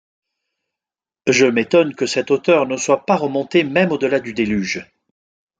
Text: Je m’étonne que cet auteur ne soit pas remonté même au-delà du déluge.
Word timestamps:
Je 1.27 1.45
m’étonne 1.45 1.93
que 1.93 2.07
cet 2.07 2.31
auteur 2.31 2.65
ne 2.65 2.75
soit 2.75 3.05
pas 3.05 3.15
remonté 3.15 3.63
même 3.63 3.91
au-delà 3.91 4.19
du 4.19 4.33
déluge. 4.33 4.83